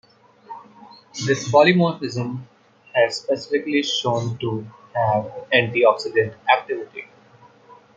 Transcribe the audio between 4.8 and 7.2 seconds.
have antioxidant activity.